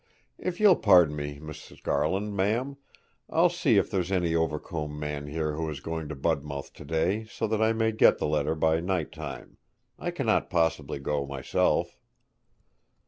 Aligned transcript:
If 0.39 0.59
you'll 0.59 0.77
pardon 0.77 1.15
me, 1.15 1.37
Mrs. 1.39 1.83
Garland, 1.83 2.35
ma'am, 2.35 2.75
I'll 3.29 3.49
see 3.51 3.77
if 3.77 3.91
there's 3.91 4.11
any 4.11 4.33
Overcombe 4.33 4.99
man 4.99 5.27
here 5.27 5.51
who 5.53 5.69
is 5.69 5.79
going 5.79 6.09
to 6.09 6.15
Budmouth 6.15 6.73
to 6.73 6.83
day, 6.83 7.25
so 7.25 7.45
that 7.45 7.61
I 7.61 7.71
may 7.71 7.91
get 7.91 8.17
the 8.17 8.25
letter 8.25 8.55
by 8.55 8.79
night 8.79 9.11
time. 9.11 9.57
I 9.99 10.09
cannot 10.09 10.49
possibly 10.49 10.97
go 10.97 11.27
myself.' 11.27 11.99